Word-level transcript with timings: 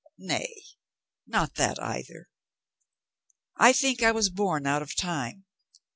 "Nay, 0.17 0.63
not 1.27 1.53
that 1.57 1.79
either. 1.79 2.27
I 3.55 3.71
think 3.71 4.01
I 4.01 4.11
was 4.11 4.29
born 4.31 4.65
out 4.65 4.81
of 4.81 4.95
time. 4.95 5.45